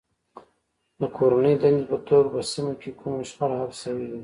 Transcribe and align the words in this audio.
د 0.99 1.01
کورنۍ 1.17 1.55
دندې 1.61 1.83
په 1.91 1.97
توګه 2.09 2.29
که 2.29 2.31
په 2.33 2.41
سیمه 2.51 2.73
کې 2.81 2.89
کومه 2.99 3.23
شخړه 3.29 3.55
حل 3.61 3.71
شوې 3.81 4.05
وي. 4.09 4.19